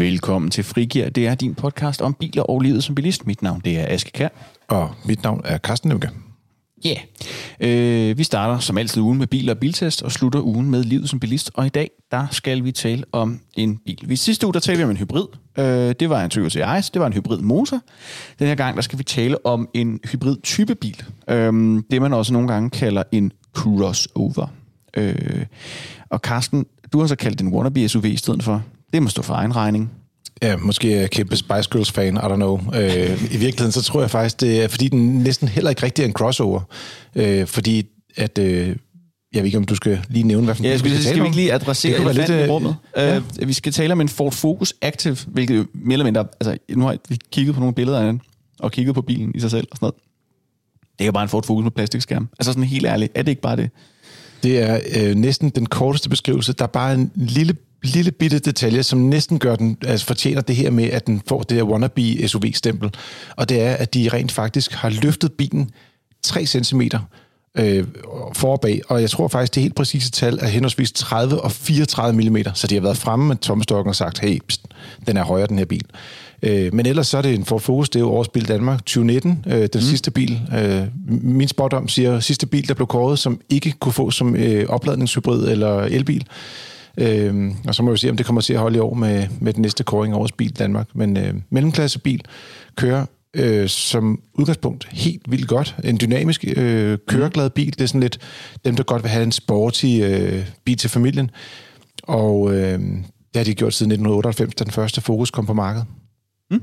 [0.00, 1.08] Velkommen til Frigir.
[1.08, 3.26] Det er din podcast om biler og livet som bilist.
[3.26, 4.28] Mit navn det er Aske Kær.
[4.68, 6.10] Og mit navn er Carsten Nemke.
[6.84, 6.94] Ja,
[7.60, 8.10] yeah.
[8.10, 11.08] øh, vi starter som altid ugen med biler og biltest og slutter ugen med livet
[11.08, 11.50] som bilist.
[11.54, 14.04] Og i dag, der skal vi tale om en bil.
[14.06, 15.26] Vi sidste uge, der talte vi om en hybrid.
[15.58, 17.80] Øh, det var en Toyota Ice, det var en hybrid motor.
[18.38, 21.02] Den her gang, der skal vi tale om en hybrid type bil.
[21.30, 24.46] Øh, det man også nogle gange kalder en crossover.
[24.96, 25.46] Øh,
[26.10, 28.62] og Carsten, du har så kaldt den wannabe SUV i stedet for.
[28.92, 29.90] Det må stå for egen regning.
[30.42, 32.60] Ja, måske er jeg kæmpe Spice Girls-fan, I don't know.
[32.74, 36.02] Øh, I virkeligheden, så tror jeg faktisk, det er, fordi den næsten heller ikke rigtig
[36.02, 36.60] er en crossover.
[37.14, 37.86] Øh, fordi
[38.16, 38.38] at...
[38.38, 38.76] Øh,
[39.34, 41.24] jeg ved ikke, om du skal lige nævne, hvad for ja, skal, vi skal, vi
[41.24, 42.76] ikke lige adressere det lidt, i rummet?
[42.96, 43.18] Ja.
[43.18, 46.26] Uh, vi skal tale om en Ford Focus Active, hvilket jo mere eller mindre...
[46.40, 48.20] Altså, nu har vi kigget på nogle billeder af den,
[48.58, 49.94] og kigget på bilen i sig selv og sådan noget.
[50.98, 52.28] Det er jo bare en Ford Focus med plastikskærm.
[52.38, 53.70] Altså sådan helt ærligt, er det ikke bare det?
[54.42, 56.52] Det er øh, næsten den korteste beskrivelse.
[56.52, 60.56] Der er bare en lille lille bitte detalje, som næsten gør den, altså fortjener det
[60.56, 62.90] her med, at den får det her wannabe SUV-stempel.
[63.36, 65.70] Og det er, at de rent faktisk har løftet bilen
[66.22, 66.82] 3 cm
[67.54, 67.84] øh,
[68.32, 68.80] for og bag.
[68.88, 72.36] Og jeg tror faktisk, det helt præcise tal er henholdsvis 30 og 34 mm.
[72.54, 74.66] Så de har været fremme med tommestokken og sagt, hey, pst,
[75.06, 75.84] den er højere, den her bil.
[76.42, 78.78] Øh, men ellers så er det en Ford Focus, det er jo årets bil Danmark
[78.78, 79.80] 2019, øh, den mm.
[79.80, 80.40] sidste bil.
[80.58, 84.68] Øh, min spotdom siger, sidste bil, der blev kåret, som ikke kunne få som øh,
[84.68, 86.26] opladningshybrid eller elbil.
[87.00, 89.26] Øh, og så må vi se, om det kommer til at holde i år med,
[89.40, 90.88] med den næste kåring årets bil Danmark.
[90.94, 92.22] Men øh, mellemklassebil
[92.76, 95.76] kører øh, som udgangspunkt helt vildt godt.
[95.84, 97.72] En dynamisk, øh, køreglad bil.
[97.72, 98.18] Det er sådan lidt
[98.64, 101.30] dem, der godt vil have en sporty øh, bil til familien.
[102.02, 105.86] Og øh, det har de gjort siden 1998, da den første Focus kom på markedet.
[106.50, 106.60] Mm.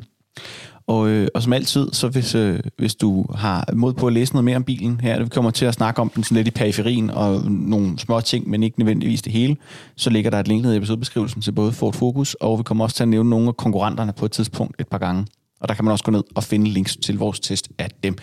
[0.87, 4.33] Og, øh, og som altid, så hvis, øh, hvis du har mod på at læse
[4.33, 6.51] noget mere om bilen her, vi kommer til at snakke om den sådan lidt i
[6.51, 9.57] periferien og nogle små ting, men ikke nødvendigvis det hele,
[9.95, 12.83] så ligger der et link ned i episodebeskrivelsen til både Ford Focus, og vi kommer
[12.83, 15.25] også til at nævne nogle af konkurrenterne på et tidspunkt et par gange.
[15.61, 18.17] Og der kan man også gå ned og finde links til vores test af dem.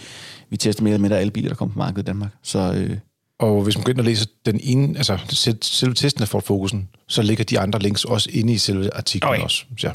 [0.51, 2.31] Vi tester mere eller mindre alle biler, der kommer på markedet i Danmark.
[2.43, 2.99] Så, øh,
[3.39, 5.19] og hvis man går ind og læser den ene, altså
[5.63, 9.29] selve testen af Ford Focusen, så ligger de andre links også inde i selve artiklen
[9.29, 9.43] okay.
[9.43, 9.65] også.
[9.79, 9.91] Så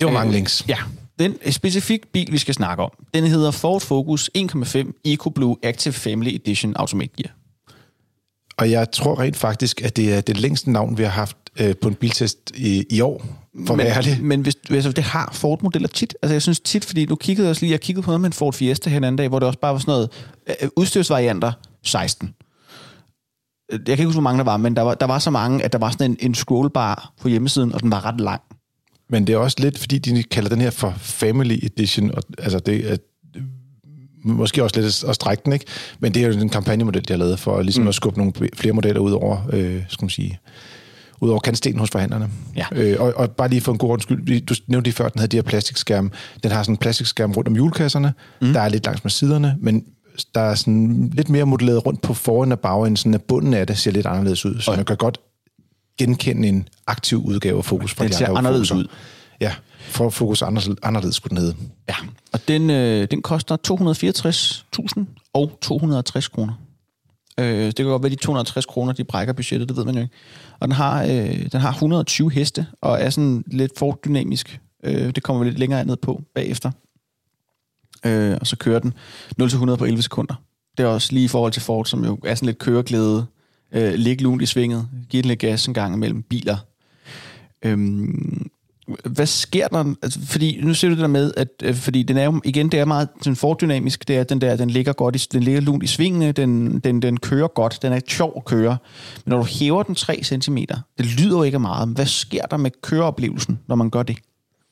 [0.00, 0.64] det var øh, mange links.
[0.68, 0.76] Ja,
[1.18, 6.34] den specifik bil, vi skal snakke om, den hedder Ford Focus 1.5 EcoBlue Active Family
[6.34, 7.34] Edition Automatic Gear.
[8.58, 11.76] Og jeg tror rent faktisk, at det er det længste navn, vi har haft øh,
[11.82, 13.24] på en biltest i, i år.
[13.66, 14.20] For men, det.
[14.22, 16.14] men hvis, altså, det har Ford-modeller tit.
[16.22, 18.28] Altså jeg synes tit, fordi nu kiggede jeg også lige, jeg kiggede på noget med
[18.28, 20.10] en Ford Fiesta her en anden dag, hvor det også bare var sådan noget
[20.62, 21.52] øh, udstyrsvarianter
[21.84, 22.34] 16.
[23.70, 25.64] Jeg kan ikke huske, hvor mange der var, men der var, der var så mange,
[25.64, 28.42] at der var sådan en, en scrollbar på hjemmesiden, og den var ret lang.
[29.10, 32.58] Men det er også lidt, fordi de kalder den her for Family Edition, og altså
[32.58, 32.96] det er
[34.24, 35.64] måske også lidt at strække den, ikke?
[36.00, 37.88] Men det er jo en kampagnemodel, de har lavet for ligesom mm.
[37.88, 40.38] at skubbe nogle flere modeller ud over, øh, skal man sige,
[41.20, 42.30] ud over kantstenen hos forhandlerne.
[42.56, 42.66] Ja.
[42.72, 45.28] Øh, og, og bare lige for en god undskyld, du nævnte lige før, den havde
[45.28, 46.10] de her plastikskærme.
[46.42, 48.12] Den har sådan en plastikskærm rundt om hjulkasserne.
[48.42, 48.52] Mm.
[48.52, 49.84] Der er lidt langs med siderne, men
[50.34, 53.66] der er sådan lidt mere modelleret rundt på foran og bagenden, sådan at bunden af
[53.66, 54.60] det ser lidt anderledes ud.
[54.60, 55.18] Så man kan godt
[55.98, 58.86] genkende en aktiv udgave af Fokus fra den de ser anderledes ud.
[59.40, 61.56] Ja, for Fokus anderledes, anderledes skulle den hedde.
[61.88, 61.94] Ja,
[62.32, 66.52] og den, øh, den koster 264.000 og 260 kroner.
[67.40, 70.00] Øh, det kan godt være, de 260 kroner, de brækker budgettet, det ved man jo
[70.00, 70.14] ikke.
[70.60, 74.60] Og den har, øh, den har 120 heste, og er sådan lidt for dynamisk.
[74.84, 76.70] Øh, det kommer vi lidt længere ned på bagefter.
[78.06, 78.94] Øh, og så kører den
[79.42, 80.34] 0-100 på 11 sekunder.
[80.78, 83.26] Det er også lige i forhold til Ford, som jo er sådan lidt køreglæde,
[83.72, 86.56] øh, ligge lunt i svinget, give den lidt gas en gang imellem biler.
[87.64, 88.50] Øhm,
[89.04, 89.94] hvad sker der?
[90.02, 92.68] Altså, fordi nu ser du det der med, at øh, fordi den er jo, igen,
[92.68, 95.60] det er meget sådan fordynamisk, det er den der, den ligger godt, i, den ligger
[95.60, 98.76] lunt i svingene, den, den, den kører godt, den er sjov at køre.
[99.24, 100.56] Men når du hæver den 3 cm,
[100.98, 104.18] det lyder jo ikke meget, men hvad sker der med køreoplevelsen, når man gør det?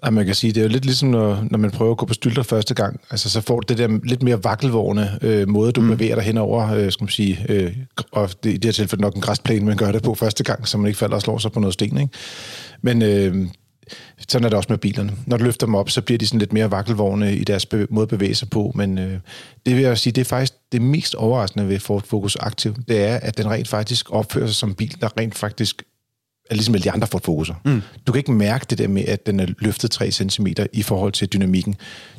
[0.05, 2.07] Ja, man kan sige, det er jo lidt ligesom, når, når man prøver at gå
[2.07, 3.01] på stylter første gang.
[3.11, 5.89] Altså, så får du det der lidt mere vakkelvårende øh, måde, du mm.
[5.89, 7.77] bevæger dig henover, øh, skal man sige, øh,
[8.13, 10.69] og det, i det her tilfælde nok en græsplæne, man gør det på første gang,
[10.69, 12.13] så man ikke falder og slår sig på noget sten, ikke?
[12.83, 13.47] Men øh,
[14.29, 15.13] sådan er det også med bilerne.
[15.27, 17.87] Når du løfter dem op, så bliver de sådan lidt mere vakkelvågne i deres be-
[17.91, 19.19] måde at bevæge sig på, men øh,
[19.67, 23.05] det vil jeg sige, det er faktisk det mest overraskende ved Ford Focus Active, det
[23.05, 25.83] er, at den rent faktisk opfører sig som bil, der rent faktisk
[26.51, 27.55] er ligesom alle de andre Ford Focuser.
[27.65, 27.83] Mm.
[28.07, 31.13] Du kan ikke mærke det der med, at den er løftet 3 cm i forhold
[31.13, 31.75] til dynamikken.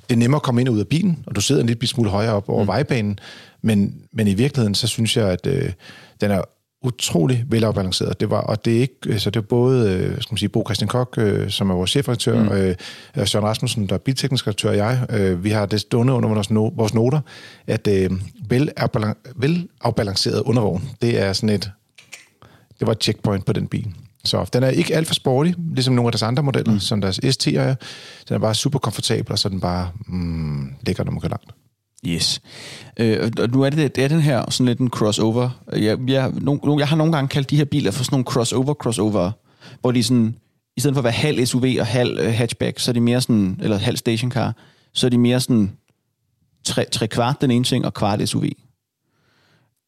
[0.09, 1.87] Det er nemmere at komme ind og ud af bilen, og du sidder en lille
[1.87, 2.67] smule højere op over mm.
[2.67, 3.19] vejbanen,
[3.61, 5.71] men, men i virkeligheden, så synes jeg, at øh,
[6.21, 6.41] den er
[6.83, 8.19] utrolig velafbalanceret.
[8.19, 10.49] Det var, og det er ikke, så altså, det er både, øh, skal man sige,
[10.49, 12.49] Bo Christian Kok, øh, som er vores chefredaktør, mm.
[13.17, 16.29] øh, Søren Rasmussen, der er bilteknisk redaktør, og jeg, øh, vi har det stående under
[16.29, 17.19] vores, no, vores noter,
[17.67, 18.09] at øh,
[18.49, 21.71] velafbalanceret undervogn, det er sådan et,
[22.79, 23.93] det var et checkpoint på den bil.
[24.27, 26.79] Så den er ikke alt for sporty, ligesom nogle af deres andre modeller, mm.
[26.79, 27.75] som deres ST'er er.
[28.27, 31.51] Den er bare super komfortabel, og så den bare mm, lækker, når man går langt.
[32.05, 32.41] Yes.
[32.99, 35.49] Øh, og nu er det, det er den her sådan lidt en crossover.
[35.73, 39.31] Jeg, jeg, no, jeg har nogle gange kaldt de her biler for sådan nogle crossover-crossover,
[39.81, 40.35] hvor de sådan,
[40.77, 43.21] i stedet for at være halv SUV og halv uh, hatchback, så er de mere
[43.21, 44.55] sådan, eller halv stationcar,
[44.93, 45.71] så er de mere sådan
[46.63, 48.43] tre, tre kvart den ene ting og kvart SUV.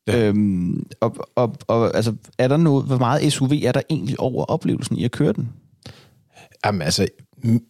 [0.07, 0.27] Ja.
[0.27, 4.45] Øhm, og, og, og altså, er der noget, hvor meget SUV er der egentlig over
[4.45, 5.49] oplevelsen i at køre den?
[6.65, 7.07] Jamen altså,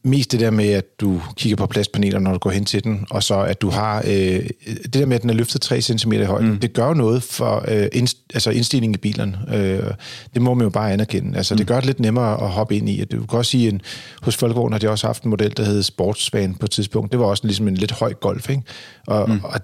[0.03, 3.05] mest det der med, at du kigger på pladspaneler, når du går hen til den,
[3.09, 4.03] og så at du har...
[4.07, 4.49] Øh,
[4.83, 6.59] det der med, at den er løftet 3 cm i højden, mm.
[6.59, 9.39] det gør noget for øh, indst, altså indstigningen i bilerne.
[9.53, 9.93] Øh,
[10.33, 11.37] det må man jo bare anerkende.
[11.37, 11.57] Altså, mm.
[11.57, 13.03] det gør det lidt nemmere at hoppe ind i.
[13.03, 13.81] Du kan også sige, at
[14.21, 17.11] hos Folkevogn har de også haft en model, der hed Sportsvan på et tidspunkt.
[17.11, 18.63] Det var også ligesom en lidt høj golf, ikke?
[19.07, 19.39] Og, mm.
[19.43, 19.59] og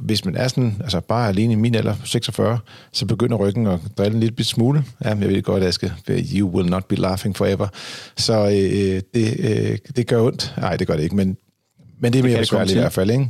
[0.00, 2.58] hvis man er sådan, altså bare alene i min alder, 46,
[2.92, 4.84] så begynder ryggen at drille en lille smule.
[5.04, 7.68] Ja, jeg ved godt, Aske, you will not be laughing forever.
[8.16, 10.54] Så øh, det, øh, det gør ondt.
[10.58, 11.36] Nej, det gør det ikke, men,
[12.00, 13.28] men det er mere besværligt i hvert fald, ikke?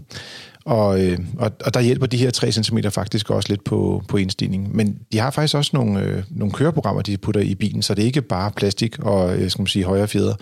[0.66, 4.16] Og, øh, og, og der hjælper de her 3 cm faktisk også lidt på, på
[4.16, 4.76] indstigning.
[4.76, 8.02] Men de har faktisk også nogle, øh, nogle køreprogrammer, de putter i bilen, så det
[8.02, 10.34] er ikke bare plastik og øh, skal man sige, højre fjeder.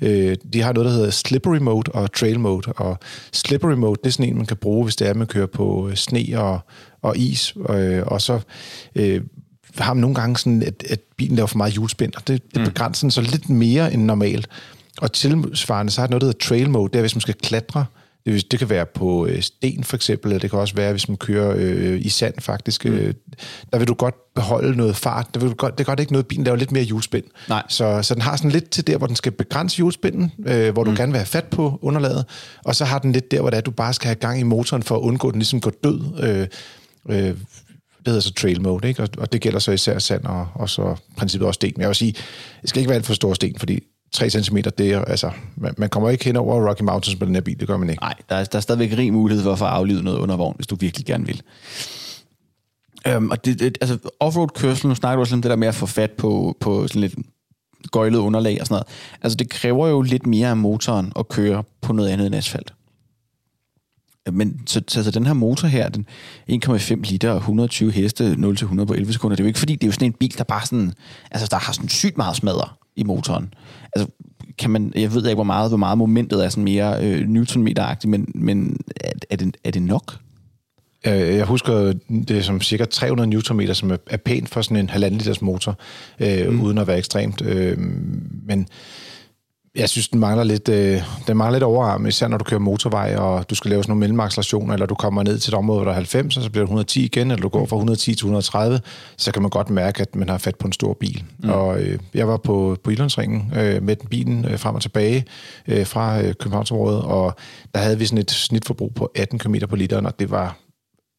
[0.00, 2.72] Øh, de har noget, der hedder slippery mode og trail mode.
[2.76, 2.98] Og
[3.32, 5.46] slippery mode, det er sådan en, man kan bruge, hvis det er, at man kører
[5.46, 6.60] på øh, sne og,
[7.02, 7.54] og is.
[7.70, 8.40] Øh, og så
[8.94, 9.20] øh,
[9.78, 12.60] har man nogle gange sådan, at, at bilen laver for meget hjulspind, og det, det
[12.60, 12.66] mm.
[12.66, 14.48] begrænser den så lidt mere end normalt.
[15.00, 17.34] Og tilsvarende, så har det noget, der hedder trail mode, det er, hvis man skal
[17.34, 17.84] klatre,
[18.26, 21.08] det, det kan være på øh, sten for eksempel, eller det kan også være, hvis
[21.08, 22.84] man kører øh, i sand faktisk.
[22.84, 22.92] Mm.
[22.92, 23.14] Øh,
[23.72, 25.34] der vil du godt beholde noget fart.
[25.34, 27.24] Der vil du godt, det er godt ikke noget, bilen laver lidt mere hjulspind.
[27.48, 27.62] Nej.
[27.68, 30.84] Så, så den har sådan lidt til der, hvor den skal begrænse hjulspinden, øh, hvor
[30.84, 30.96] du mm.
[30.96, 32.24] gerne vil have fat på underlaget,
[32.64, 34.42] og så har den lidt der, hvor det er, du bare skal have gang i
[34.42, 36.00] motoren for at undgå, at den ligesom går død.
[36.22, 36.46] Øh,
[37.08, 37.36] øh,
[38.04, 39.02] det hedder så trail mode, ikke?
[39.02, 41.72] Og, og det gælder så især sand og, og så princippet også sten.
[41.76, 42.12] Men jeg vil sige,
[42.62, 43.80] det skal ikke være alt for stor sten, fordi
[44.12, 47.34] 3 cm, det er, altså, man, man kommer ikke hen over Rocky Mountains med den
[47.34, 48.02] her bil, det gør man ikke.
[48.02, 50.56] Nej, der er, der er stadigvæk rig mulighed for at få aflivet noget under vogn,
[50.56, 51.42] hvis du virkelig gerne vil.
[53.06, 55.68] Øhm, og det, det, altså, offroad kørsel, nu snakker du også om det der med
[55.68, 57.14] at få fat på, på sådan lidt
[57.92, 58.86] gøjlet underlag og sådan noget.
[59.22, 62.74] Altså, det kræver jo lidt mere af motoren at køre på noget andet end asfalt.
[64.28, 66.06] Øh, men så, så, så den her motor her, den
[66.50, 69.84] 1,5 liter og 120 heste, 0-100 på 11 sekunder, det er jo ikke fordi, det
[69.84, 70.92] er jo sådan en bil, der bare sådan,
[71.30, 73.54] altså der har sådan sygt meget smadre i motoren.
[73.96, 74.10] Altså,
[74.58, 78.10] kan man, jeg ved ikke, hvor meget, hvor meget momentet er sådan mere øh, newtonmeteragtigt,
[78.10, 80.18] men, men er, er, det, er det nok?
[81.04, 81.92] Jeg husker
[82.28, 85.78] det er som cirka 300 Nm, som er pænt for sådan en halvanden liters motor,
[86.20, 86.62] øh, mm.
[86.62, 87.42] uden at være ekstremt.
[87.42, 87.78] Øh,
[88.46, 88.68] men
[89.74, 93.16] jeg synes, den mangler lidt, øh, den mangler lidt overarm, især når du kører motorvej,
[93.16, 95.84] og du skal lave sådan nogle mellemaccelerationer, eller du kommer ned til et område, hvor
[95.84, 98.24] der er 90, og så bliver det 110 igen, eller du går fra 110 til
[98.24, 98.80] 130,
[99.16, 101.24] så kan man godt mærke, at man har fat på en stor bil.
[101.38, 101.50] Mm.
[101.50, 105.24] Og øh, jeg var på, på Illandsringen øh, med den bilen øh, frem og tilbage
[105.68, 107.34] øh, fra øh, Københavnsområdet, og
[107.74, 110.56] der havde vi sådan et snitforbrug på 18 km på literen, og det var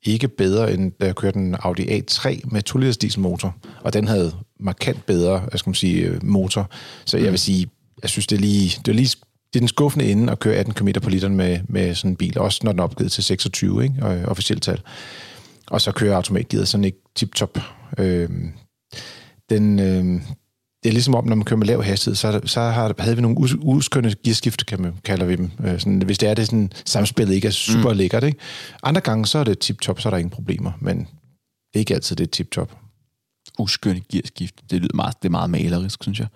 [0.05, 4.07] ikke bedre, end da jeg kørte en Audi A3 med 2 liters dieselmotor, og den
[4.07, 6.69] havde markant bedre, jeg skal man sige, øh, motor.
[7.05, 7.37] Så jeg vil mm.
[7.37, 7.67] sige,
[8.03, 9.15] jeg synes, det er lige, det er lige
[9.53, 12.15] det er den skuffende ende at køre 18 km på literen med, med sådan en
[12.15, 13.95] bil, også når den er opgivet til 26, ikke?
[14.01, 14.81] Og, officielt tal.
[15.67, 17.57] Og så kører automatgearet sådan ikke tip-top.
[17.97, 18.29] Øh,
[19.49, 20.21] den, øh,
[20.83, 23.21] det er ligesom om, når man kører med lav hastighed, så, så har, havde vi
[23.21, 25.51] nogle us, uskønne gearskifte, kan man, kalder vi dem.
[25.63, 27.97] Øh, sådan, hvis det er det sådan, samspillet ikke er super mm.
[27.97, 28.23] lækkert.
[28.23, 28.37] Ikke?
[28.83, 31.93] Andre gange, så er det tip-top, så er der ingen problemer, men det er ikke
[31.93, 32.82] altid det tip-top
[33.59, 34.55] uskønne gearskift.
[34.71, 36.27] Det lyder meget, det er meget malerisk, synes jeg.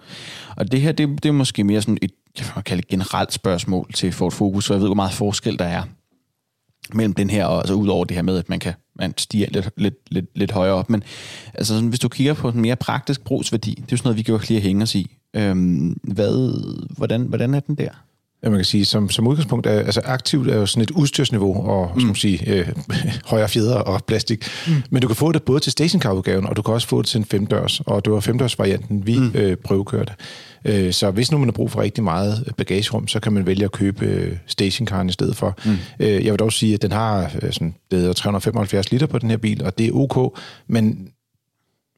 [0.56, 3.34] Og det her, det, det er måske mere sådan et, jeg kan kalde et generelt
[3.34, 5.84] spørgsmål til Ford Focus, så jeg ved, hvor meget forskel der er
[6.94, 9.48] mellem den her, og altså ud over det her med, at man kan man stiger
[9.52, 10.90] lidt, lidt, lidt, lidt højere op.
[10.90, 11.04] Men
[11.54, 14.18] altså, sådan, hvis du kigger på en mere praktisk brugsværdi, det er jo sådan noget,
[14.18, 15.16] vi kan jo lige hænge os i.
[15.34, 16.62] Øhm, hvad,
[16.98, 17.90] hvordan, hvordan er den der?
[18.44, 21.68] Ja, man kan sige, som, som udgangspunkt er, altså aktivt er jo sådan et udstyrsniveau,
[21.68, 22.02] og mm.
[22.02, 22.68] som sige, øh,
[23.32, 24.46] højere fjeder og plastik.
[24.68, 24.74] Mm.
[24.90, 27.18] Men du kan få det både til stationcar-udgaven, og du kan også få det til
[27.18, 29.32] en femdørs, og det var femdørs-varianten, vi mm.
[29.36, 30.14] øh, prøvekørte.
[30.66, 33.66] Øh, så hvis nu man har brug for rigtig meget bagagerum, så kan man vælge
[33.66, 35.58] at købe øh, stationcaren i stedet for.
[35.66, 35.78] Mm.
[36.00, 39.30] Øh, jeg vil dog sige, at den har øh, sådan, det 375 liter på den
[39.30, 41.08] her bil, og det er ok, men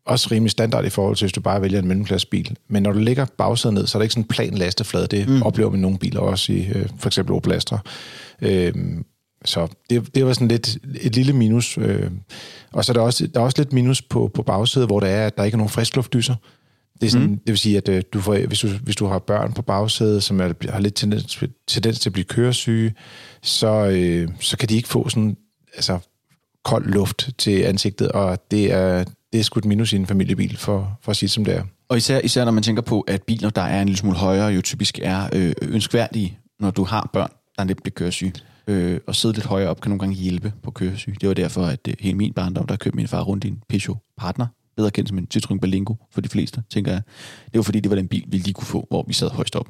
[0.05, 2.57] også rimelig standard i forhold til, hvis du bare vælger en mellemklassebil.
[2.67, 5.07] Men når du lægger bagsædet ned, så er det ikke sådan en plan lasteflade.
[5.07, 5.41] Det mm.
[5.41, 7.79] oplever man nogle biler også i øh, for eksempel Opel Astra.
[8.41, 8.73] Øh,
[9.45, 11.77] så det, det var sådan lidt et lille minus.
[11.77, 12.11] Øh.
[12.71, 15.07] Og så er der også, der er også lidt minus på, på bagsædet, hvor der
[15.07, 16.35] er, at der ikke er nogen friskluftdyser.
[17.01, 17.37] Det, er sådan, mm.
[17.37, 20.23] det vil sige, at øh, du får, hvis, du, hvis du har børn på bagsædet,
[20.23, 22.93] som er, har lidt tendens, tendens til at blive køresyge,
[23.41, 25.37] så, øh, så kan de ikke få sådan
[25.75, 25.99] altså,
[26.65, 30.99] kold luft til ansigtet, og det er det er skudt minus i en familiebil, for,
[31.01, 31.63] for at sige det som det er.
[31.89, 34.47] Og især, især når man tænker på, at biler, der er en lille smule højere,
[34.47, 38.33] jo typisk er øh, ønskværdige, når du har børn, der nemt bliver køresyge.
[38.67, 41.15] Øh, og sidde lidt højere op kan nogle gange hjælpe på køresyge.
[41.21, 43.63] Det var derfor, at øh, hele min barndom, der kørte min far rundt i en
[43.69, 47.01] Peugeot Partner, bedre kendt som en Citroën Berlingo for de fleste, tænker jeg.
[47.45, 49.55] Det var fordi, det var den bil, vi lige kunne få, hvor vi sad højst
[49.55, 49.67] op.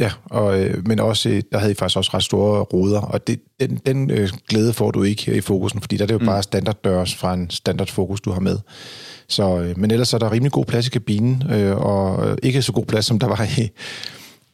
[0.00, 3.26] Ja, og, øh, men også, øh, der havde I faktisk også ret store ruder, og
[3.26, 6.14] det, den, den øh, glæde får du ikke her i fokusen, fordi der er det
[6.14, 6.26] jo mm.
[6.26, 8.58] bare standarddørs fra en standardfokus, du har med.
[9.28, 12.72] Så, øh, men ellers er der rimelig god plads i kabinen, øh, og ikke så
[12.72, 13.70] god plads, som der var i,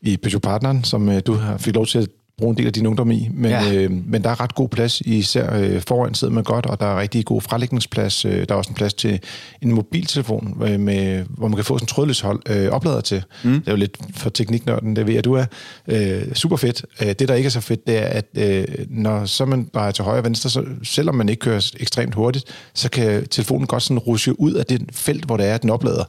[0.03, 2.87] i Peugeot Partneren, som øh, du fik lov til at bruge en del af din
[2.87, 3.29] ungdom i.
[3.33, 3.75] Men, ja.
[3.75, 6.87] øh, men der er ret god plads, især øh, foran sidder man godt, og der
[6.87, 8.25] er rigtig god frelægningsplads.
[8.25, 9.21] Øh, der er også en plads til
[9.63, 13.23] en mobiltelefon, øh, med, hvor man kan få sådan en trådløs hold, øh, oplader til.
[13.45, 13.53] Mm.
[13.53, 15.45] Det er jo lidt for tekniknørden, det ved jeg, du er.
[15.89, 16.85] Øh, super fedt.
[17.03, 19.93] Øh, det, der ikke er så fedt, det er, at øh, når så man bare
[19.93, 23.83] til højre og venstre, så selvom man ikke kører ekstremt hurtigt, så kan telefonen godt
[23.83, 26.05] sådan rushe ud af det felt, hvor det er, den oplader.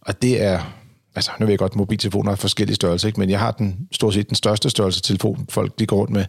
[0.00, 0.77] Og det er
[1.18, 3.20] altså nu ved jeg godt, mobiltelefoner er forskellige størrelser, ikke?
[3.20, 6.24] men jeg har den stort set den største størrelse telefon, folk de går rundt med,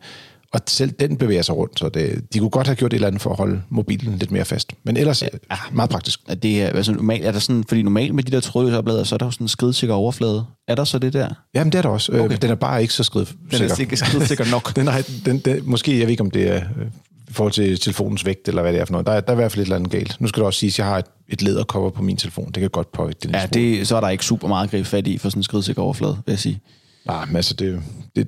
[0.53, 3.08] og selv den bevæger sig rundt, så det, de kunne godt have gjort et eller
[3.08, 4.74] andet for at holde mobilen lidt mere fast.
[4.84, 5.27] Men ellers ja,
[5.72, 6.19] meget praktisk.
[6.27, 9.03] Er det er, altså, normalt, er der sådan, fordi normalt med de der trådløse oplader,
[9.03, 10.46] så er der jo sådan en skridsikker overflade.
[10.67, 11.29] Er der så det der?
[11.53, 12.12] Jamen det er der også.
[12.12, 12.38] Øh, okay.
[12.41, 13.41] Den er bare ikke så skridsikker.
[13.51, 14.74] Den er ikke skridsikker nok.
[14.75, 16.88] den er, den, den, måske, jeg ved ikke om det er øh,
[17.30, 19.08] i forhold til telefonens vægt, eller hvad det er for noget.
[19.08, 20.22] Der, er, der er i hvert fald et eller andet galt.
[20.22, 22.46] Nu skal du også sige, at jeg har et, et lædercover på min telefon.
[22.46, 23.34] Det kan godt påvirke det.
[23.34, 25.44] Ja, det, så er der ikke super meget at gribe fat i for sådan en
[25.44, 26.62] skridsikker overflade, vil jeg sige.
[27.06, 27.82] Nej, men altså, det,
[28.16, 28.28] det,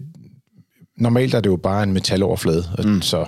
[0.98, 3.02] normalt er det jo bare en metaloverflade, mm.
[3.02, 3.26] så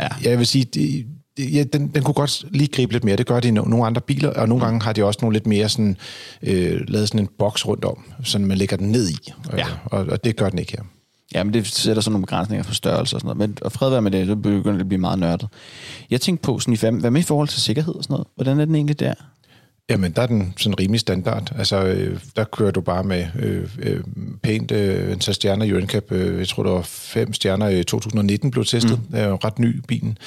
[0.00, 0.08] ja.
[0.24, 1.06] jeg vil sige, det,
[1.38, 3.16] ja, den, den kunne godt lige gribe lidt mere.
[3.16, 4.66] Det gør de i no, nogle andre biler, og nogle mm.
[4.66, 5.96] gange har de også nogle lidt mere sådan,
[6.42, 9.66] øh, lavet sådan en boks rundt om, så man lægger den ned i, ja.
[9.84, 10.82] og, og det gør den ikke her.
[11.34, 13.48] Ja, men det sætter sådan nogle begrænsninger for størrelse og sådan noget.
[13.48, 15.48] Men og fred være med det, så begynder det at blive meget nørdet.
[16.10, 18.28] Jeg tænkte på, sådan, i hvad med i forhold til sikkerhed og sådan noget?
[18.34, 19.14] Hvordan er den egentlig der?
[19.90, 21.52] Jamen, der er den sådan rimelig standard.
[21.58, 24.00] Altså, øh, der kører du bare med øh, øh,
[24.42, 26.12] pænt øh, en stjerner i NCAP.
[26.12, 28.98] Øh, jeg tror, der var fem stjerner i 2019 blev testet.
[28.98, 29.04] Mm.
[29.12, 30.18] Det er jo ret ny bilen.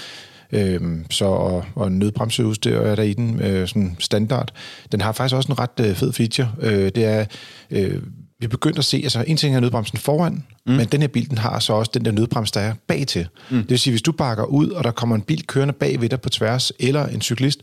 [0.51, 4.51] Øh, så, og, og nødbremseudstyr er der i den, øh, sådan standard.
[4.91, 6.51] Den har faktisk også en ret øh, fed feature.
[6.62, 7.25] Øh, det er,
[7.72, 8.01] øh,
[8.43, 10.73] vi er begyndt at se, altså en ting er nødbremsen foran, mm.
[10.73, 13.27] men den her bil, den har så også den der nødbrems, der er bag til.
[13.50, 13.57] Mm.
[13.57, 16.09] Det vil sige, hvis du bakker ud, og der kommer en bil kørende bag ved
[16.09, 17.62] dig på tværs, eller en cyklist,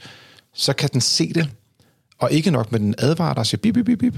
[0.54, 1.48] så kan den se det,
[2.18, 4.14] og ikke nok med den advarer og siger bip, bip, bip, bip,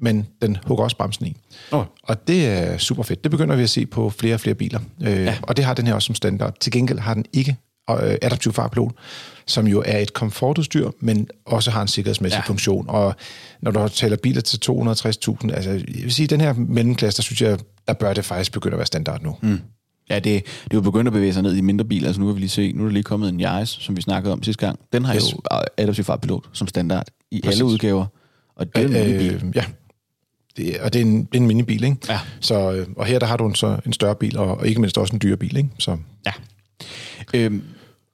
[0.00, 1.36] men den hugger også bremsen i.
[1.70, 1.84] Oh.
[2.02, 3.24] Og det er super fedt.
[3.24, 4.80] Det begynder vi at se på flere og flere biler.
[5.02, 5.38] Øh, ja.
[5.42, 6.54] Og det har den her også som standard.
[6.60, 7.56] Til gengæld har den ikke
[7.90, 8.92] øh, adaptiv farpilot,
[9.46, 12.48] som jo er et komfortudstyr, men også har en sikkerhedsmæssig ja.
[12.48, 12.84] funktion.
[12.88, 13.14] Og
[13.60, 17.42] når du taler biler til 260.000, altså jeg vil sige, den her mellemklasse, der synes
[17.42, 17.58] jeg,
[17.88, 19.36] der bør det faktisk begynde at være standard nu.
[19.42, 19.60] Mm.
[20.10, 22.06] Ja, det, det er jo begyndt at bevæge sig ned i mindre biler.
[22.06, 24.02] Altså nu kan vi lige se, nu er der lige kommet en Yaris, som vi
[24.02, 24.78] snakkede om sidste gang.
[24.92, 25.32] Den har yes.
[25.32, 25.38] jo
[25.76, 27.60] adaptiv fartpilot som standard i Præcis.
[27.60, 28.06] alle udgaver.
[28.56, 29.34] Og det er en bil.
[29.34, 29.64] Øh, ja,
[30.56, 31.96] det, og det er en, det er en minibil, ikke?
[32.08, 32.20] Ja.
[32.40, 34.80] Så, øh, og her der har du en, så en større bil, og, og ikke
[34.80, 35.68] mindst også en dyre bil, ikke?
[35.78, 35.96] Så.
[36.26, 36.32] Ja.
[37.34, 37.62] Øhm,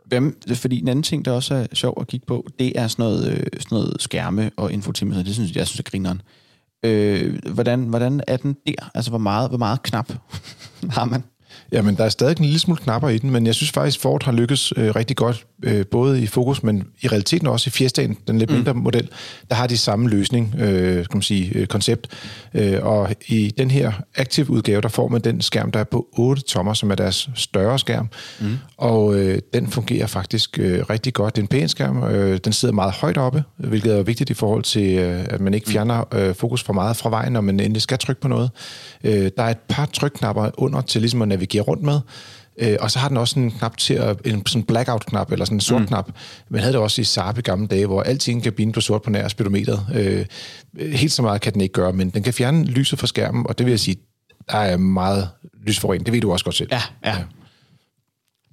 [0.05, 3.03] hvem, fordi en anden ting, der også er sjov at kigge på, det er sådan
[3.03, 5.23] noget, øh, sådan noget skærme og infotimer.
[5.23, 6.23] Det synes jeg, synes er grineren.
[6.83, 8.91] Øh, hvordan, hvordan er den der?
[8.95, 10.13] Altså, hvor meget, hvor meget knap
[10.97, 11.23] har man?
[11.73, 14.25] Jamen, der er stadig en lille smule knapper i den, men jeg synes faktisk, Ford
[14.25, 18.17] har lykkes øh, rigtig godt, øh, både i fokus, men i realiteten også i Fiestaen,
[18.29, 18.57] den lidt mm.
[18.57, 18.79] mindre mm.
[18.79, 19.09] model,
[19.51, 22.07] der har de samme løsning, øh, kan man sige, øh, koncept.
[22.55, 26.07] Øh, og i den her aktiv udgave, der får man den skærm, der er på
[26.13, 28.09] 8 tommer, som er deres større skærm,
[28.41, 28.59] mm.
[28.77, 31.37] og øh, den fungerer faktisk øh, rigtig godt.
[31.37, 34.35] Det er en pæn skærm, øh, den sidder meget højt oppe, hvilket er vigtigt i
[34.35, 35.73] forhold til, øh, at man ikke mm.
[35.73, 38.51] fjerner øh, fokus for meget fra vejen, når man endelig skal trykke på noget.
[39.05, 42.01] Øh, der er et par trykknapper under til ligesom at navigere rundt med.
[42.59, 45.57] Øh, og så har den også en knap til at, en sådan blackout-knap, eller sådan
[45.57, 45.87] en sort mm.
[45.87, 46.11] knap.
[46.49, 49.03] Men havde det også i Saab i gamle dage, hvor alting kan binde på sort
[49.03, 49.87] på nær speedometeret.
[49.95, 50.27] Øh,
[50.93, 53.59] helt så meget kan den ikke gøre, men den kan fjerne lyset fra skærmen, og
[53.59, 53.97] det vil jeg sige,
[54.51, 55.29] der er meget
[55.67, 56.07] lysforurening.
[56.07, 56.69] Det ved du også godt selv.
[56.73, 57.17] Ja, ja.
[57.17, 57.25] ja.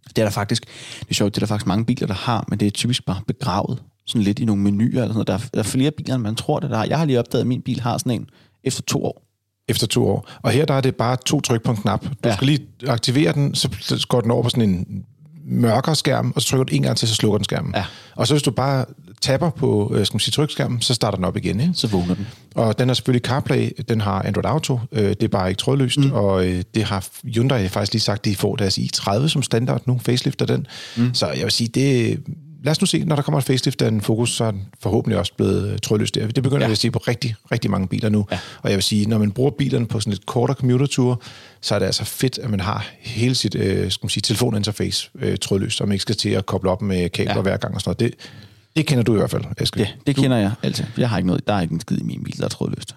[0.10, 0.66] Det er der faktisk,
[1.00, 3.06] det er sjovt, det er der faktisk mange biler, der har, men det er typisk
[3.06, 5.28] bare begravet sådan lidt i nogle menuer eller sådan noget.
[5.28, 6.86] Der er, der er flere biler, end man tror det der har.
[6.86, 8.30] Jeg har lige opdaget, at min bil har sådan en
[8.64, 9.22] efter to år
[9.70, 10.30] efter to år.
[10.42, 12.04] Og her der er det bare to tryk på en knap.
[12.04, 12.36] Du ja.
[12.36, 15.06] skal lige aktivere den, så går den over på sådan en
[15.46, 17.74] mørkere skærm, og så trykker du en gang til, så slukker den skærmen.
[17.76, 17.86] Ja.
[18.16, 18.86] Og så hvis du bare
[19.22, 21.60] tapper på øh, skal man sige, trykskærmen, så starter den op igen.
[21.60, 21.74] Ikke?
[21.74, 22.28] Så vågner den.
[22.56, 25.98] Og den har selvfølgelig CarPlay, den har Android Auto, øh, det er bare ikke trådløst,
[25.98, 26.12] mm.
[26.12, 30.00] og øh, det har Hyundai faktisk lige sagt, de får deres i30 som standard nu,
[30.06, 30.68] facelifter den.
[30.98, 31.14] Mm.
[31.14, 32.20] Så jeg vil sige, det,
[32.66, 34.66] lad os nu se, når der kommer et facelift af en Focus, så er den
[34.82, 36.28] forhåbentlig også blevet øh, trådløs der.
[36.28, 36.72] Det begynder ja.
[36.72, 38.26] at se på rigtig, rigtig mange biler nu.
[38.32, 38.40] Ja.
[38.62, 41.22] Og jeg vil sige, når man bruger bilerne på sådan et kortere commuter-tur,
[41.62, 45.10] så er det altså fedt, at man har hele sit øh, skal man sige, telefoninterface
[45.20, 47.42] øh, trådløst, så man ikke skal til at koble op med kabler ja.
[47.42, 48.14] hver gang og sådan noget.
[48.14, 48.30] Det,
[48.76, 49.80] Det kender du i hvert fald, Eske.
[49.80, 50.86] Ja, det kender jeg altid.
[50.98, 52.96] Jeg har ikke noget, der er ikke en skid i min bil, der er trådløst.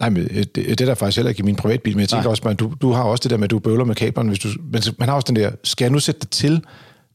[0.00, 2.08] Nej, men øh, det, det er der faktisk heller ikke i min privatbil, men jeg
[2.08, 2.30] tænker Nej.
[2.30, 4.28] også, at du, du har også det der med, at du bøvler med kablerne.
[4.28, 6.62] Hvis du, men man har også den der, skal jeg nu sætte det til,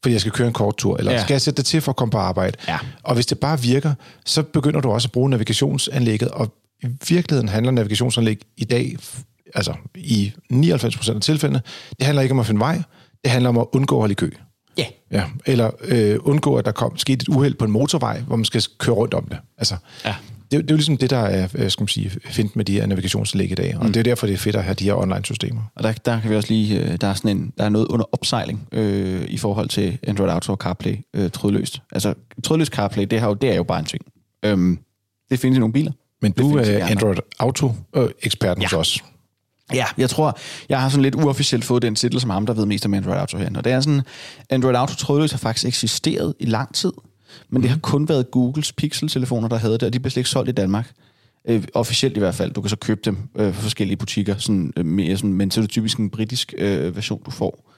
[0.03, 1.22] fordi jeg skal køre en kort tur, eller Ja.
[1.24, 2.57] skal jeg sætte det til for at komme på arbejde?
[2.67, 2.77] Ja.
[3.03, 3.93] Og hvis det bare virker,
[4.25, 8.95] så begynder du også at bruge navigationsanlægget, og i virkeligheden handler navigationsanlæg i dag,
[9.55, 11.62] altså i 99% af tilfældene,
[11.98, 12.81] det handler ikke om at finde vej,
[13.24, 14.29] det handler om at undgå at holde i kø.
[14.77, 14.86] Ja.
[15.12, 18.45] Ja, eller øh, undgå, at der kom sket et uheld på en motorvej, hvor man
[18.45, 19.38] skal køre rundt om det.
[19.57, 20.15] Altså, Ja.
[20.53, 22.74] Det, det er jo ligesom det, der er øh, skal man sige, fint med de
[22.74, 23.93] her navigationsanlæg i dag, og mm.
[23.93, 25.62] det er derfor, det er fedt at have de her online-systemer.
[25.75, 27.88] Og der, der kan vi også lige, øh, der er sådan en, der er noget
[27.88, 31.81] under opsejling øh, i forhold til Android Auto og CarPlay øh, trådløst.
[31.91, 34.05] Altså trådløst CarPlay, det, har jo, det er jo bare en ting.
[34.45, 34.79] Øhm,
[35.29, 35.91] det findes i nogle biler.
[36.22, 36.86] Men du er.
[36.86, 38.67] Android Auto-eksperten ja.
[38.67, 39.03] hos os.
[39.74, 40.38] Ja, jeg tror,
[40.69, 43.17] jeg har sådan lidt uofficielt fået den titel som ham, der ved mest om Android
[43.17, 43.57] Auto herinde.
[43.57, 44.01] Og det er sådan,
[44.50, 46.91] Android Auto trådløst har faktisk eksisteret i lang tid,
[47.50, 50.30] men det har kun været Googles Pixel-telefoner, der havde det, og de blev slet ikke
[50.30, 50.92] solgt i Danmark.
[51.48, 52.52] Øh, officielt i hvert fald.
[52.52, 55.60] Du kan så købe dem øh, fra forskellige butikker, sådan, øh, mere sådan, men så
[55.60, 57.72] er det typisk en britisk øh, version, du får.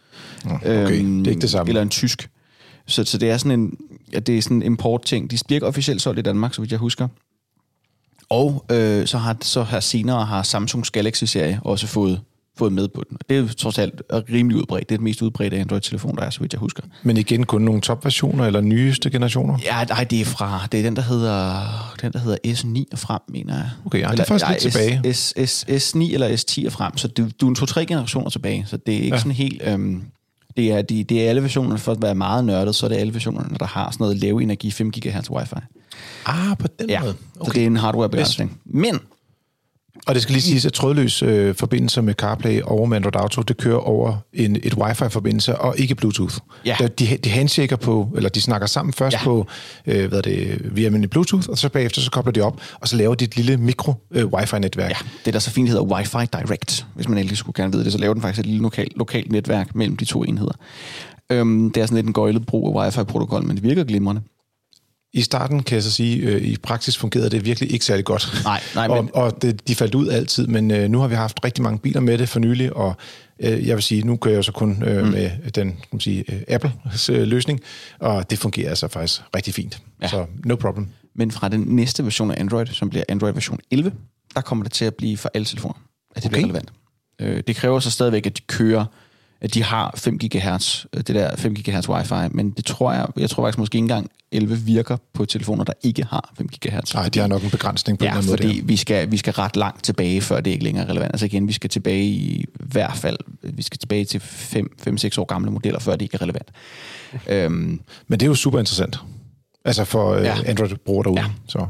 [0.45, 1.69] Okay, det er ikke det samme.
[1.69, 2.29] Eller en tysk.
[2.87, 3.77] Så, så det er sådan en,
[4.13, 5.31] ja, det er sådan en import-ting.
[5.31, 7.07] De bliver ikke officielt solgt i Danmark, så vidt jeg husker.
[8.29, 12.21] Og øh, så, har, så har senere har Samsungs Galaxy-serie også fået,
[12.57, 13.17] fået med på den.
[13.29, 14.89] Det er trods alt rimelig udbredt.
[14.89, 16.83] Det er den mest udbredte Android-telefon, der er, så vidt jeg husker.
[17.03, 19.57] Men igen kun nogle topversioner eller nyeste generationer?
[19.63, 21.61] Ja, nej, det er fra, det er den, der hedder,
[22.01, 23.69] den, der hedder S9 og frem, mener jeg.
[23.85, 25.13] Okay, ja, det er faktisk lidt tilbage.
[25.13, 28.29] S, S, S, S9 eller S10 og frem, så du, du er en to-tre generationer
[28.29, 29.19] tilbage, så det er ikke ja.
[29.19, 29.61] Sådan helt...
[29.65, 30.03] Øhm,
[30.57, 32.95] det er, de, det er alle versionerne, for at være meget nørdet, så er det
[32.97, 35.55] alle versionerne, der har sådan noget lave energi 5 GHz wifi.
[36.25, 37.15] Ah, på den Ja, måde.
[37.39, 37.49] okay.
[37.49, 38.59] så det er en hardware-begrænsning.
[38.65, 38.99] Men
[40.07, 43.41] Og det skal lige siges, at trådløs øh, forbindelse med CarPlay over med Android Auto,
[43.41, 46.35] det kører over en, et wifi-forbindelse og ikke Bluetooth.
[46.65, 46.75] Ja.
[46.79, 49.23] Der, de, de handshaker på, eller de snakker sammen først Ja.
[49.23, 49.47] på,
[49.85, 52.87] øh, hvad er det, via almindelig Bluetooth, og så bagefter så kobler de op, og
[52.87, 54.89] så laver de et lille mikro øh, wifi-netværk.
[54.89, 57.91] ja, det der så fint hedder Wi-Fi Direct, hvis man endelig skulle gerne vide det,
[57.91, 60.53] så laver den faktisk et lille lokal, lokalt netværk mellem de to enheder.
[61.31, 64.21] Øhm, det er sådan lidt en gøjlet brug af Wi-Fi-protokol, men det virker glimrende.
[65.15, 68.41] I starten kan jeg så sige, øh, i praksis fungerede det virkelig ikke særlig godt.
[68.43, 71.15] Nej, nej, men- og, og det, de faldt ud altid, men øh, nu har vi
[71.15, 72.95] haft rigtig mange biler med det for nylig, og
[73.39, 75.11] øh, jeg vil sige, nu kører jeg jo så kun øh, mm.
[75.11, 77.59] med den kan man sige, øh, Apples øh, løsning,
[77.99, 79.81] og det fungerer altså faktisk rigtig fint.
[80.01, 80.07] Ja.
[80.07, 80.87] Så no problem.
[81.15, 83.91] Men fra den næste version af Android, som bliver Android version 11,
[84.35, 85.75] der kommer det til at blive for alle telefoner,
[86.15, 86.33] at det okay.
[86.33, 86.71] bliver relevant.
[87.21, 88.85] Øh, det kræver så stadigvæk, at de kører,
[89.41, 93.07] at de har 5 GHz, øh, det der 5 GHz wifi, men det tror jeg,
[93.17, 96.93] jeg tror faktisk måske ikke engang 11 virker på telefoner, der ikke har 5 GHz.
[96.93, 98.61] Nej, de har nok en begrænsning på Ja, en eller anden fordi måde.
[98.61, 98.65] der.
[98.67, 101.11] vi skal, vi skal ret langt tilbage, før det ikke længere er relevant.
[101.13, 105.51] Altså igen, vi skal tilbage i hvert fald, vi skal tilbage til 5-6 år gamle
[105.51, 106.51] modeller, før det ikke er relevant.
[107.27, 108.99] øhm, Men det er jo super interessant.
[109.65, 110.35] Altså for øh, Ja.
[110.45, 111.19] Android-brugere derude.
[111.21, 111.27] Ja.
[111.47, 111.67] Så.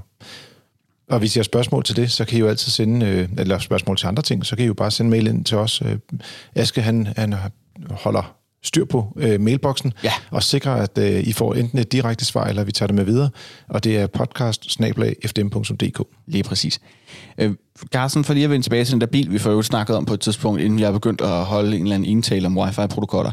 [1.09, 3.59] Og hvis I har spørgsmål til det, så kan I jo altid sende, øh, eller
[3.59, 5.81] spørgsmål til andre ting, så kan I jo bare sende mail ind til os.
[5.81, 5.97] Øh,
[6.55, 7.35] Aske, han, han
[7.91, 10.11] holder styr på øh, mailboksen, Ja.
[10.31, 13.03] og sikrer, at øh, I får enten et direkte svar, eller vi tager det med
[13.03, 13.29] videre.
[13.69, 14.79] Og det er podcast
[16.27, 16.79] Lige præcis.
[17.37, 17.51] Øh,
[17.93, 20.05] Carsten, for lige at vende tilbage til den der bil, vi får jo snakket om
[20.05, 23.31] på et tidspunkt, inden jeg begyndte at holde en eller anden indtale om wifi-protokoller.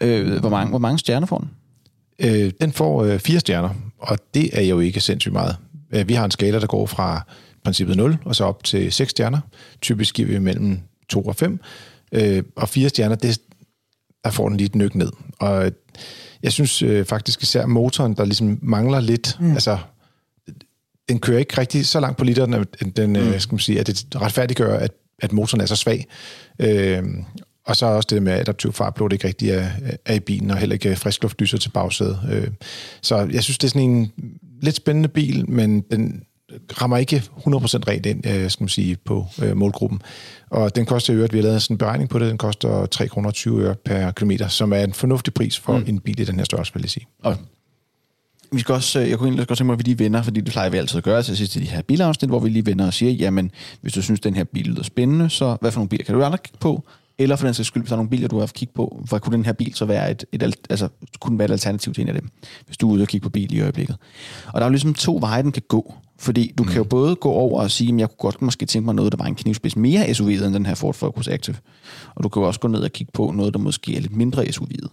[0.00, 1.50] Øh, hvor, mange, hvor mange stjerner får den?
[2.18, 5.56] Øh, den får øh, fire stjerner, og det er jo ikke sindssygt meget.
[5.94, 7.26] Øh, vi har en skala, der går fra
[7.64, 9.40] princippet 0 og så op til 6 stjerner.
[9.80, 11.60] Typisk giver vi mellem 2 og 5.
[12.12, 13.40] Øh, og fire stjerner, det,
[14.24, 15.12] der får den lige et nyk ned.
[15.38, 15.72] Og
[16.42, 19.52] jeg synes øh, faktisk især motoren, der ligesom mangler lidt, mm.
[19.52, 19.78] altså
[21.08, 23.16] den kører ikke rigtig så langt på literen, at den, mm.
[23.16, 26.06] øh, skal man sige, at det retfærdiggør, at, at motoren er så svag.
[26.58, 27.02] Øh,
[27.66, 29.70] og så er også det med adaptiv fartblå, det ikke rigtig er,
[30.04, 32.20] er i bilen, og heller ikke friskluftlyser til bagsædet.
[32.30, 32.48] Øh,
[33.02, 34.12] så jeg synes, det er sådan en
[34.62, 36.22] lidt spændende bil, men den
[36.82, 37.40] rammer ikke 100%
[37.88, 40.02] rent ind, øh, skal man sige, på øh, målgruppen.
[40.50, 42.86] Og den koster i øvrigt, vi har lavet sådan en beregning på det, den koster
[42.86, 45.84] 3 kroner 20 øre per kilometer, som er en fornuftig pris for mm.
[45.86, 47.06] en bil i den her størrelse, vil jeg sige.
[47.22, 47.36] Og
[48.52, 50.40] vi skal også, øh, jeg kunne egentlig godt tænke mig, at vi lige vender, fordi
[50.40, 52.66] det plejer vi altid at gøre til sidst i de her bilafsnit, hvor vi lige
[52.66, 55.78] vender og siger, jamen, hvis du synes, den her bil lyder spændende, så hvad for
[55.78, 56.84] nogle biler kan du andre kigge på?
[57.18, 59.02] Eller for den sags skyld, hvis der er nogle biler, du har haft kigge på,
[59.08, 60.88] hvor kunne den her bil så være et, et, alt- altså,
[61.20, 62.30] kunne være et alternativ til en af dem,
[62.66, 63.96] hvis du er ude og kigge på bil i øjeblikket.
[64.46, 65.94] Og der er jo ligesom to veje, den kan gå.
[66.18, 66.68] Fordi du mm.
[66.68, 69.12] kan jo både gå over og sige, at jeg kunne godt måske tænke mig noget,
[69.12, 71.56] der var en knivspids mere SUV'et end den her Ford Focus Active.
[72.14, 74.16] Og du kan jo også gå ned og kigge på noget, der måske er lidt
[74.16, 74.88] mindre SUV'et.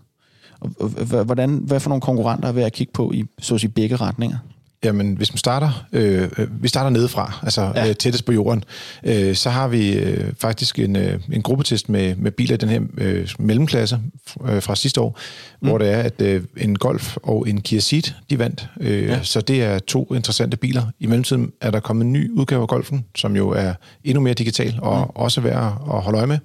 [0.59, 3.71] Og, hvordan, hvad for nogle konkurrenter er ved at kigge på i så at sige,
[3.71, 4.37] begge retninger?
[4.85, 7.89] Jamen, hvis man starter, øh, øh, vi starter nedefra, altså ja.
[7.89, 8.63] øh, tættest på jorden,
[9.03, 12.69] øh, så har vi øh, faktisk en, øh, en gruppetest med, med biler i den
[12.69, 13.99] her øh, mellemklasse
[14.47, 15.19] øh, fra sidste år,
[15.61, 15.67] mm.
[15.67, 18.67] hvor det er, at øh, en Golf og en Kia Ceed, de vandt.
[18.79, 19.23] Øh, ja.
[19.23, 20.83] Så det er to interessante biler.
[20.99, 24.33] I mellemtiden er der kommet en ny udgave af Golfen, som jo er endnu mere
[24.33, 25.21] digital og mm.
[25.21, 26.37] også værd at holde øje med.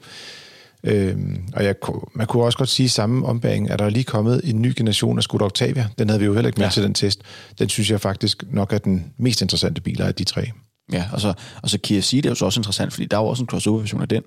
[0.84, 1.74] Øhm, og jeg,
[2.14, 4.72] man kunne også godt sige i samme ombæring, at der er lige kommet en ny
[4.76, 5.88] generation af Skoda Octavia.
[5.98, 6.70] Den havde vi jo heller ikke med ja.
[6.70, 7.22] til den test.
[7.58, 10.50] Den synes jeg faktisk nok er den mest interessante bil af de tre.
[10.92, 13.20] Ja, og så, og så Kia Ceed er jo så også interessant, fordi der er
[13.20, 14.22] jo også en crossover-version af den.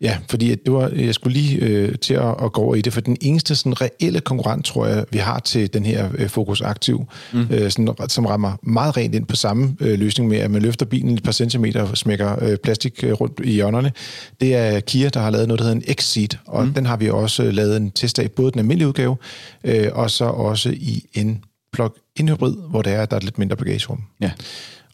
[0.00, 2.92] Ja, fordi det var, jeg skulle lige øh, til at, at gå over i det,
[2.92, 6.60] for den eneste sådan, reelle konkurrent, tror jeg, vi har til den her øh, Focus
[6.60, 7.46] Aktiv, mm.
[7.50, 10.86] øh, sådan, som rammer meget rent ind på samme øh, løsning med, at man løfter
[10.86, 13.92] bilen et par centimeter og smækker øh, plastik øh, rundt i hjørnerne.
[14.40, 16.74] Det er Kia, der har lavet noget, der hedder en X-Seat, og mm.
[16.74, 19.16] den har vi også øh, lavet en test af, både den almindelige udgave,
[19.64, 23.56] øh, og så også i en plug-in hybrid, hvor det er, der er lidt mindre
[23.56, 24.02] bagagerum.
[24.20, 24.30] Ja.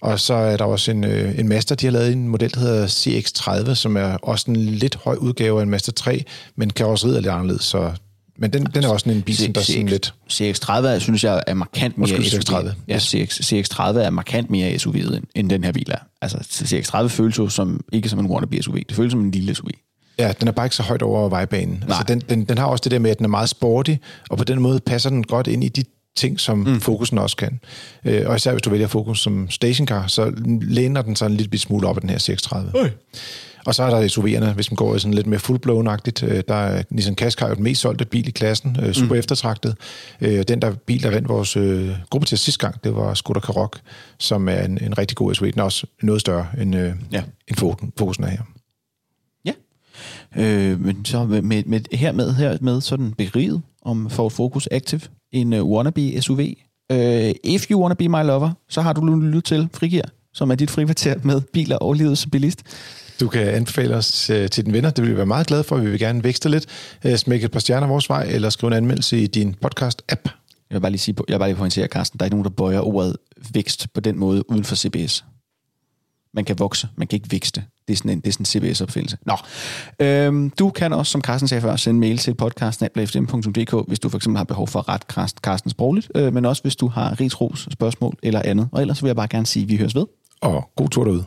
[0.05, 2.61] Og så er der også en, øh, en Master, de har lavet en model, der
[2.61, 6.25] hedder CX-30, som er også en lidt høj udgave af en Master 3,
[6.57, 7.93] men kan også ride lidt anderledes, så
[8.39, 10.15] men den, den er også en bil, der er sådan lidt...
[10.33, 12.73] CX-30 synes jeg er markant mere CX-30.
[12.89, 15.99] Ja, CX, CX-30 er markant mere SUV, end, end den her bil er.
[16.23, 18.77] Altså, CX-30 føles jo som, ikke som en wannabe SUV.
[18.89, 19.69] Det føles som en lille SUV.
[20.19, 21.85] Ja, den er bare ikke så højt over vejbanen.
[21.87, 23.95] Altså, den, den, den har også det der med, at den er meget sporty,
[24.31, 25.85] og på den måde passer den godt ind i de
[26.17, 26.81] ting, som mm.
[26.81, 27.61] fokusen også kan.
[28.05, 31.59] Øh, og især hvis du vælger fokus som stationcar, så læner den sig en lille
[31.59, 32.85] smule op af den her 630.
[32.85, 32.91] Øh.
[33.67, 36.27] Og så er der SUV'erne, hvis man går sådan lidt mere fullblown-agtigt.
[36.27, 39.19] Øh, der er Nissan Qashqai jo den mest solgte bil i klassen, øh, super mm.
[39.19, 39.77] eftertragtet.
[40.21, 43.79] Den der bil, der vandt vores øh, gruppe til sidste gang, det var Skoda Karoq,
[44.19, 45.51] som er en, en rigtig god SUV.
[45.51, 47.23] Den er også noget større end, øh, ja.
[47.49, 47.57] end
[47.99, 48.43] fokusen er her.
[49.45, 49.53] Ja,
[50.37, 54.69] øh, men så med, med, med, her med, her med sådan begriget om Ford Focus
[54.71, 55.01] Active,
[55.35, 56.39] en uh, wannabe SUV.
[56.39, 60.51] Uh, øh, if you wanna be my lover, så har du lyttet til Frigir, som
[60.51, 62.63] er dit frikvarter med biler og livet som bilist.
[63.21, 64.91] Du kan anbefale os uh, til din venner.
[64.91, 65.77] Det vil vi være meget glade for.
[65.77, 66.67] Vi vil gerne vækste lidt.
[67.05, 70.29] Uh, smække et par stjerner vores vej, eller skrive en anmeldelse i din podcast-app.
[70.71, 72.45] Jeg vil bare lige, sige, jeg vil bare lige pointere, Carsten, der er ikke nogen,
[72.45, 73.17] der bøjer ordet
[73.55, 75.25] vækst på den måde uden for CBS.
[76.35, 77.65] Man kan vokse, man kan ikke vækste.
[77.89, 79.17] Det er sådan en, det er sådan en CBS-opfindelse.
[79.27, 79.37] Nå,
[80.01, 84.17] øhm, du kan også, som Carsten sagde før, sende mail til podcasten.fdm.dk, hvis du for
[84.17, 85.03] eksempel har behov for ret
[85.43, 88.69] Carsten sprogligt, øh, men også hvis du har rigsros, spørgsmål eller andet.
[88.73, 90.07] Og ellers vil jeg bare gerne sige, at vi høres ved.
[90.41, 91.25] Og god tur derude.